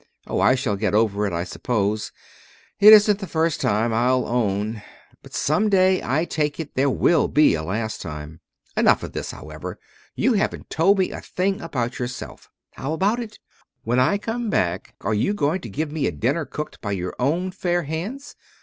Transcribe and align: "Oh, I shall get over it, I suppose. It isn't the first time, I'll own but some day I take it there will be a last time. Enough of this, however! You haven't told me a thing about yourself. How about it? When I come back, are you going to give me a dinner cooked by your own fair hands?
"Oh, 0.25 0.39
I 0.39 0.55
shall 0.55 0.77
get 0.77 0.95
over 0.95 1.27
it, 1.27 1.31
I 1.31 1.43
suppose. 1.43 2.11
It 2.79 2.91
isn't 2.91 3.19
the 3.19 3.27
first 3.27 3.61
time, 3.61 3.93
I'll 3.93 4.25
own 4.25 4.81
but 5.21 5.31
some 5.35 5.69
day 5.69 6.01
I 6.03 6.25
take 6.25 6.59
it 6.59 6.73
there 6.73 6.89
will 6.89 7.27
be 7.27 7.53
a 7.53 7.61
last 7.61 8.01
time. 8.01 8.39
Enough 8.75 9.03
of 9.03 9.13
this, 9.13 9.29
however! 9.29 9.77
You 10.15 10.33
haven't 10.33 10.71
told 10.71 10.97
me 10.97 11.11
a 11.11 11.21
thing 11.21 11.61
about 11.61 11.99
yourself. 11.99 12.49
How 12.71 12.93
about 12.93 13.19
it? 13.19 13.37
When 13.83 13.99
I 13.99 14.17
come 14.17 14.49
back, 14.49 14.95
are 15.01 15.13
you 15.13 15.35
going 15.35 15.61
to 15.61 15.69
give 15.69 15.91
me 15.91 16.07
a 16.07 16.11
dinner 16.11 16.45
cooked 16.45 16.81
by 16.81 16.93
your 16.93 17.13
own 17.19 17.51
fair 17.51 17.83
hands? 17.83 18.35